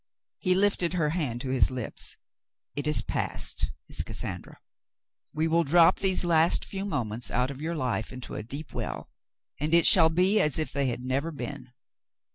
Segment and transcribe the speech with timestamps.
[0.39, 2.17] He lifted her hand to his lips.
[2.75, 4.57] *'It is past, Miss Cas sandra.
[5.31, 6.23] We will drop these
[6.65, 9.11] few moments out of your life into a deep well,
[9.59, 11.71] and it shall be as if they had never been."